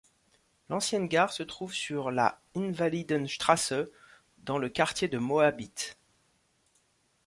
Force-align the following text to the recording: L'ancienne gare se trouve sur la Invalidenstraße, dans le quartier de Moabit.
L'ancienne 0.69 1.05
gare 1.07 1.31
se 1.31 1.43
trouve 1.43 1.75
sur 1.75 2.09
la 2.09 2.41
Invalidenstraße, 2.55 3.73
dans 4.39 4.57
le 4.57 4.67
quartier 4.67 5.07
de 5.07 5.19
Moabit. 5.19 5.93